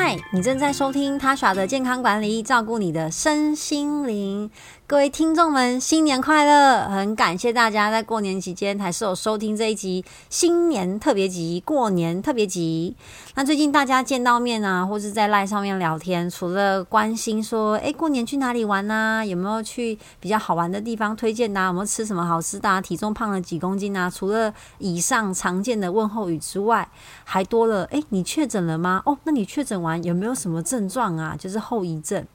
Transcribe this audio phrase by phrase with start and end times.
[0.00, 4.48] 嗨，你正在收听 Tasha 的健康管理，照顾你的身心灵。
[4.86, 6.88] 各位听众们，新年快乐！
[6.88, 12.96] 很感谢大家在过年期间还是有收听这一集新年特别集、过年特别集。
[13.34, 19.22] 那最近大家见到面啊，或是在 LINE 上面聊天，除了关心说，哎，过年去哪里玩啊？
[19.22, 21.66] 有没有去比较好玩的地方推荐啊？
[21.66, 22.80] 有没有吃什么好吃的啊？
[22.80, 24.08] 体重胖了几公斤啊？
[24.08, 26.88] 除了以上常见的问候语之外，
[27.24, 29.02] 还多了，哎，你确诊了吗？
[29.04, 31.34] 哦，那你确诊完有没有什么症状啊？
[31.38, 32.26] 就是后遗症。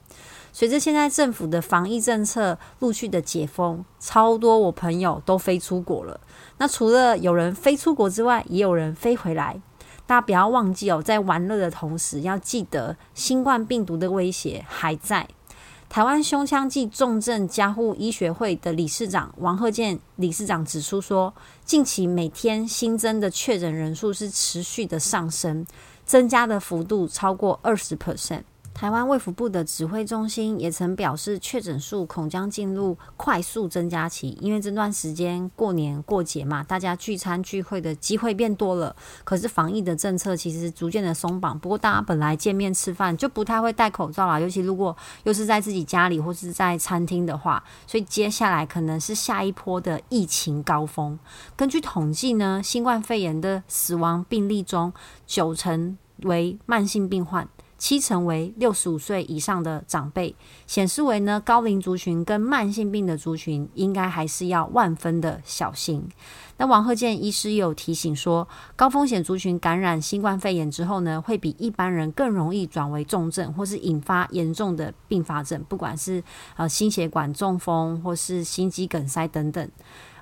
[0.52, 6.20] 随着现在政府的防疫政策陆续的解封，超多我朋友都飞出国了。
[6.58, 9.60] 那除了有人飞出国之外，也有人飞回来。
[10.06, 15.28] 大家不要忘记哦，在玩乐的同时，要记得新冠病毒的威胁还在。
[15.88, 21.32] 台湾胸腔暨重症加护医学会的理事长王鹤健理事长指出说，
[21.64, 25.64] 近期每天新增的确诊人数是持续的上升，
[26.04, 28.42] 增加的幅度超过二十 percent。
[28.74, 38.94] 台湾卫福部的指挥中心也曾表示，确诊数恐将进入快速增加期，因为这段时间过年过节嘛，大家聚餐聚会的机会变多了。
[39.22, 51.16] 可是防疫的政策其实逐渐的松绑，不过大家本来见面吃饭就不太会戴口罩啦，尤其如果又是在自己家里或是在餐厅的话，所以接下来可能是下一波的疫情高峰。
[51.54, 54.92] 根据统计呢，新冠肺炎的死亡病例中，
[55.26, 57.48] 九成为慢性病患。
[57.84, 60.34] 七成为六十五岁以上的长辈，
[60.66, 66.08] 显示为呢，高龄族群跟慢性病的族群应该还是要万分的小心。
[66.56, 76.24] 那王鹤健医师有提醒说，高风险族群感染新冠肺炎之后呢，会比一般人更容易转为重症，或是引发严重的并发症，不管是
[76.56, 79.70] 呃心血管中风或是心肌梗塞等等。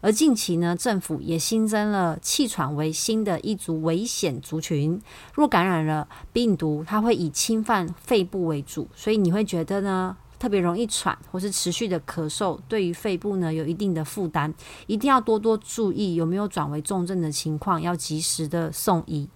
[0.03, 5.01] 而近期呢，政府也新增了气喘为新的一组危险族群。
[5.33, 14.53] 若感染了病毒，它会以侵犯肺部为主，所以你会觉得呢，特别容易喘，或是持续的咳嗽，对于肺部呢有一定的负担，
[14.89, 19.29] 一定要多多注意有没有转为重症的情况，要及时的送医。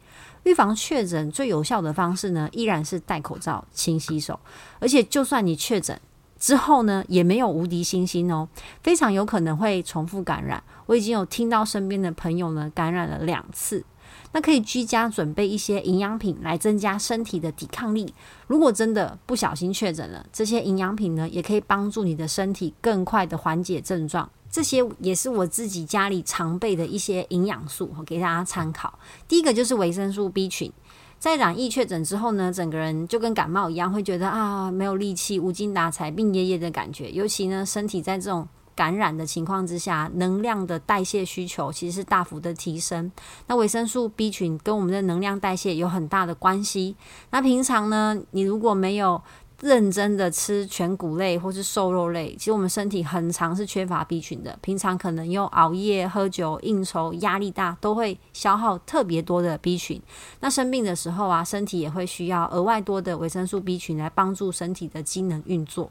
[0.43, 4.41] 预防确诊最有效的方式呢，依然是戴口罩、勤洗手，
[4.81, 6.01] 而且就算你确诊。
[6.39, 8.49] 之后呢，也没有无敌星星哦，
[8.83, 10.63] 非常有可能会重复感染。
[10.87, 13.85] 我已经有听到身边的朋友呢感染了两次，
[14.33, 18.13] 那可以居家准备一些营养品来增加身体的抵抗力。
[18.47, 24.31] 如果真的不小心确诊了，这些营养品呢也可以帮助你的身体更快的缓解症状。
[24.49, 28.99] 这些也是我自己家里常备的一些营养素，我给大家参考。
[29.27, 30.73] 第一个就是维生素 B 群。
[31.19, 37.11] 在染疫确诊之后呢，整个人就跟感冒一样，会觉得啊没有力气、无精打采、病恹恹的感觉。
[37.11, 43.11] 尤其呢，身体在这种感染的情况之下，能量的代谢需求其实是大幅的提升。
[43.47, 46.95] 那维生素 B 群跟我们的能量代谢有很大的关系。
[47.31, 49.21] 那平常呢，你如果没有
[49.63, 54.59] 认真的吃全谷类或是瘦肉类，其实我们身体很常是缺乏 B 群的。
[54.61, 59.99] 平常可能又熬夜、喝酒、应酬、压力大，都会消耗特别多的 B 群。
[60.41, 65.91] 那生病的时候啊，身体也会需要额外多的维生素 B 群来帮助身体的机能运作。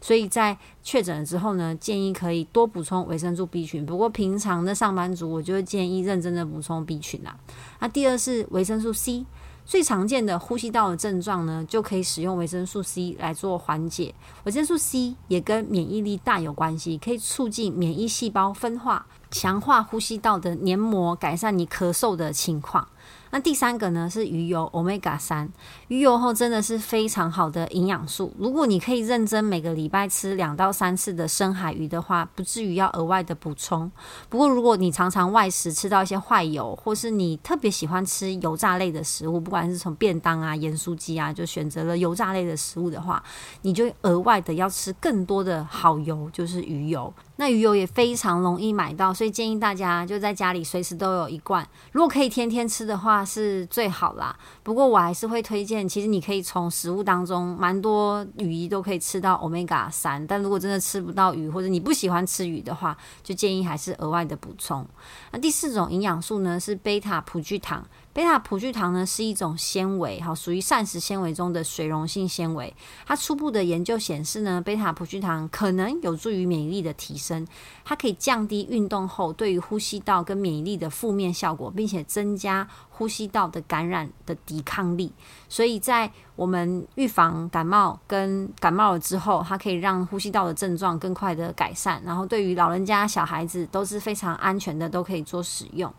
[0.00, 3.86] 所以在确诊了之后呢，建议可以多补充维生素 B 群。
[3.86, 7.34] 不过平常的上班族，我就会建议认真的补充 B 群啦。
[7.80, 9.24] 那第二是维生素 C。
[9.66, 14.14] 最常见的呼吸道的症状呢，就可以使用维生素 C 来做缓解。
[14.44, 22.86] 维生素 C 也跟免疫力大有关系，可以促进免疫细胞分化，强化呼吸道的黏膜，改善你咳嗽的情况。
[23.36, 25.46] 那第三个呢是鱼油，Omega 三，
[25.88, 28.32] 鱼油后真的是非常好的营养素。
[28.38, 33.92] 如果你可以认真每个礼拜吃两到三次的深海鱼的话，不至于要额外的补充。
[34.30, 43.22] 不过如果你常常外食吃到一些坏油，或是你特别喜欢吃油炸类的食物，不管是从便当啊、盐酥鸡啊，就选择了油炸类的食物的话，
[43.60, 47.12] 你就额外的要吃更多的好油，就是鱼油。
[47.36, 51.66] 那鱼油也非常容易买到，所以建议大家就在家里随时都有一罐。
[51.92, 54.34] 如果可以天天吃的话，是最好啦。
[54.62, 60.26] 不过我还是会推荐，其实你可以从食物当中蛮多鱼都可以吃到 Omega 三。
[60.26, 64.86] 但如果真的吃不到鱼，或者你不喜欢吃鱼的话，就建议还是额外的补充。
[65.30, 67.86] 那第四种营养素呢，是贝塔葡聚糖。
[68.16, 72.74] 贝塔葡聚糖呢是一种纤维，哈，属于膳食纤维中的水溶性纤维。
[73.04, 77.46] 它初步的研究显示呢，贝塔葡聚糖可能有助于免疫力的提升，
[77.84, 85.12] 它可以降低运动后对于呼吸道跟免疫力的负面效果，并且增加呼吸道的感染的抵抗力。
[85.50, 92.02] 所以在我们预防感冒跟感冒了之后，它可以让呼吸道的症状更快的改善。
[92.02, 95.92] 然后对于老人家、小孩子都是非常安全的，都可以做使用。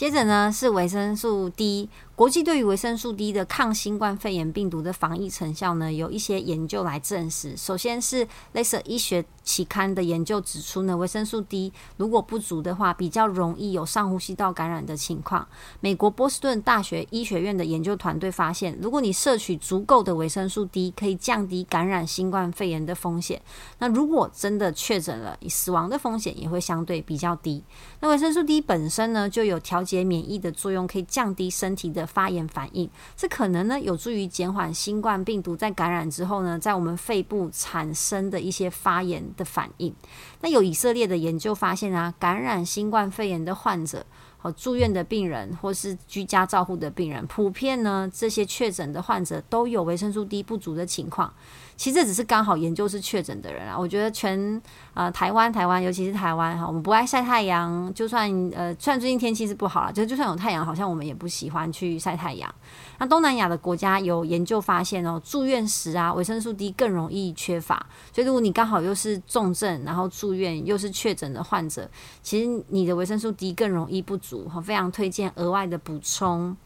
[0.00, 7.56] 接着呢是维生素 D，国际对于维生素 D 的抗新冠肺炎病毒的防疫成效呢，有一些研究来证实。
[7.56, 15.48] 首先是《类似医学期刊》的研究指出呢，维生素 D 如果不足的话，比较容易有上呼吸道感染的情况。
[15.80, 23.40] 美国波士顿大学医学院的研究团队发现，如果你摄取足够的维生素 D，可以降低感染新冠肺炎的风险。
[23.78, 27.64] 那如果真的确诊了，死亡的风险也会相对比较低。
[28.00, 39.94] 那维生素 D 本身呢，就有调节免疫的作用，可以降低身体的发炎反应，这可能呢有助于减缓新冠病毒在感染之后呢，在我们肺部产生的一些发炎的反应。
[40.40, 44.04] 那有以色列的研究发现啊，感染新冠肺炎的患者
[44.40, 51.32] 好住院的病人，或是居家照护的病人，普遍呢这些确诊的患者都有维生素 D 不足的情况。
[51.76, 54.60] 其实这只是刚好研究是确诊的人啊，我觉得全
[54.92, 62.54] 呃台湾台湾尤其是台湾哈，我们不爱晒太阳，就算呃虽然最近天气是不好了，就就算有太阳，好像我们也不喜欢去晒太阳。
[62.98, 71.90] 那东南亚的国家有研究发现哦，住院时啊维生素 D 更容易缺乏，所以如果你刚好又是重症，然后住院又是确诊的患者，
[72.22, 74.29] 其实你的维生素 D 更容易不足，
[74.64, 76.56] 非常推荐额外的补充。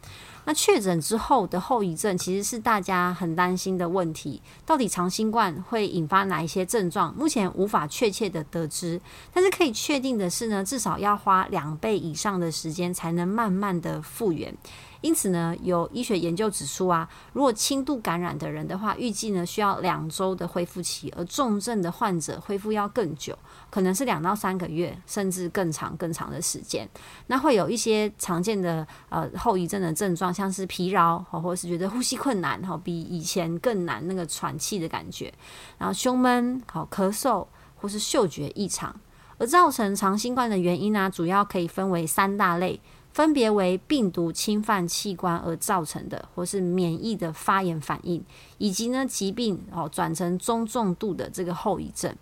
[0.47, 7.15] 那确诊之后的后遗症其实是大家很担心的问题，到底长新冠会引发哪一些症状？
[7.15, 9.01] 目前无法确切的得知，
[9.33, 14.55] 但是可以确定的是呢，至少要花两倍以上的时间才能慢慢的复原。
[15.05, 26.89] 因此呢，有医学研究指出啊，如果轻度感染的人的话，预计呢需要两周的恢复期，而重症的患者恢复要更久，可能是两到三个月，甚至更长更长的时间。
[27.27, 35.31] 那会有一些常见的呃后遗症的症状，像是疲劳，或是觉得呼吸困难，哈，比以前更难那个喘气的感觉，
[35.77, 37.47] 然后胸闷，好咳嗽，
[37.77, 38.99] 或是嗅觉异常。
[39.37, 42.81] 而造成长新冠的原因呢、主要可以分为三大类。
[43.15, 48.21] 分别为病毒侵犯器官而造成的，或是免疫的发炎反应，
[48.59, 52.13] 以及呢疾病哦转成中重度的这个后遗症。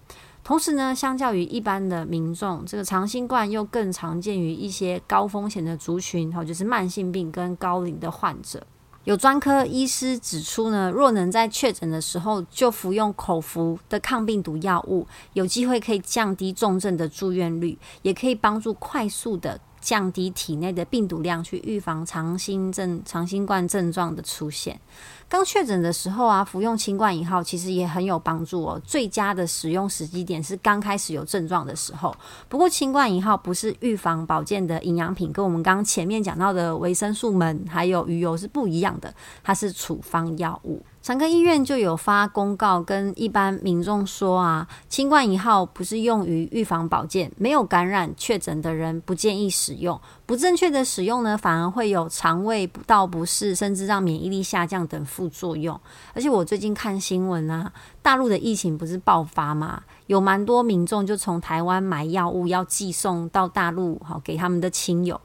[0.44, 8.62] 同时呢，相较于一般的民众，这个长新冠又更常见于一些高风险的族群，哦，就是慢性病跟高龄的患者。
[9.04, 19.58] 有专科医师指出呢，若能在确诊的时候就服用口服的抗病毒药物，有机会可以降低重症的住院率，也可以帮助快速的。
[19.82, 24.80] 降低体内的病毒量，去预防长新症、长新冠症状的出现。
[25.28, 28.80] 刚确诊的时候啊，服用清冠一号其实也很有帮助哦。
[28.84, 32.14] 最佳的使用时机点是刚开始有症状的时候。
[32.48, 39.12] 不过清冠一号不是预防保健的营养品，跟我们刚刚前面讲到的维生素们还有鱼油是不一样的，
[39.42, 40.82] 它是处方药物。
[41.02, 50.00] 长庚医院就有发公告跟一般民众说啊，清冠一号不是用于预防保健，没有感染确诊的人不建议使用。
[50.26, 55.78] 不正确的使用呢，反而会有肠胃不道不适，甚至让免疫力下降等副作用。
[56.14, 59.82] 而且我最近看新闻啊，大陆的疫情不是爆发吗？
[60.06, 65.20] 有蛮多民众就从台湾买药物要寄送到大陆，好给他们的亲友。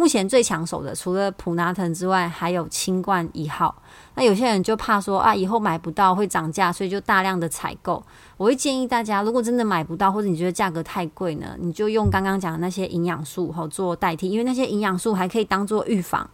[0.00, 3.82] 目前最抢手的，除了普拿腾之外，还有清冠一号。
[4.14, 8.02] 那有些人就怕说啊，以后买不到会涨价，所以就大量的采购。
[8.38, 16.26] 我会建议大家，如果真的买不到，或者你觉得价格太贵呢，你就用刚刚讲的那些营养素好做代替，因为那些营养素还可以当做预防。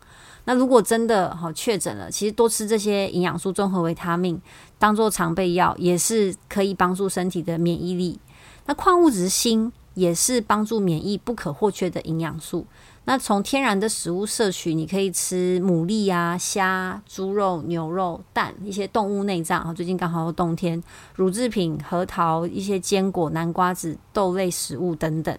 [0.45, 4.41] 那如果真的好确诊了，其实多吃这些营养素、综合维他命，
[4.79, 8.21] 当做常备药，也是可以帮助身体的免疫力。
[8.67, 12.65] 那矿物质锌也是帮助免疫不可或缺的营养素。
[13.09, 19.73] 那从天然的食物摄取，你可以吃牡蛎啊、虾、猪肉、牛肉、蛋，一些动物内脏。
[19.77, 20.83] 最近刚好冬天，
[21.15, 25.39] 乳制品、核桃、一些坚果、南瓜子、豆类食物等等。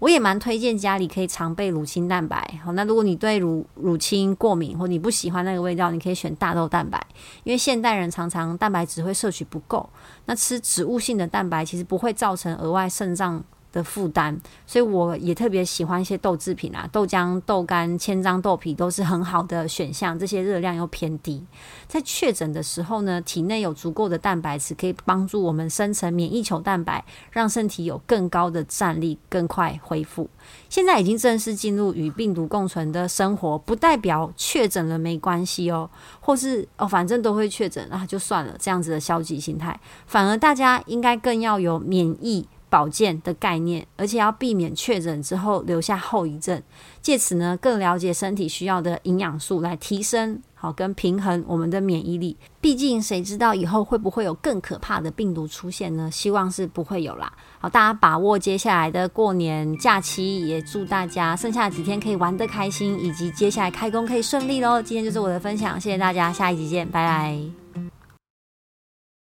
[0.00, 2.60] 我也蛮推荐家里可以常备乳清蛋白。
[2.62, 7.02] 好，那如果你对乳乳清过敏，或你不喜欢那个味道，你可以选大豆蛋白。
[7.42, 9.88] 因为现代人常常蛋白质会摄取不够，
[10.26, 20.18] 那吃植物性的蛋白其实不会造成额外肾脏的负担，所以我也特别喜欢一些豆制品啊，豆浆、豆干、千张豆皮都是很好的选项。
[20.18, 21.44] 这些热量又偏低，
[21.86, 30.28] 在确诊的时候呢，体内有足够的蛋白质，可以帮助我们生成免疫球蛋白，让身体有更高的战力，更快恢复。
[30.68, 35.88] 现在已经正式进入与病毒共存的生活，不代表确诊了没关系哦，
[36.20, 42.46] 或是哦，反正都会确诊啊，就算了这样子的消极心态，反而大家应该更要有免疫。
[42.70, 46.62] 保健的概念，而且要避免确诊之后留下后遗症，
[47.00, 52.36] 借此呢更了解身体需要的营养素来提升好跟平衡我们的免疫力。
[52.60, 56.10] 毕竟谁知道以后会不会有更可怕的病毒出现呢？
[56.10, 57.32] 希望是不会有啦。
[57.60, 64.82] 好，大家把握接下来的过年假期，也祝大家剩下几天可以玩得开心，以及接下来开工可以顺利喽。
[64.82, 67.67] 今天就是我的分享，谢谢大家，下一集见，拜拜。